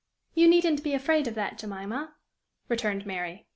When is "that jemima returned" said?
1.35-3.05